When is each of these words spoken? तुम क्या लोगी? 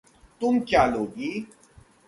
तुम 0.41 0.59
क्या 0.59 0.85
लोगी? 0.85 1.47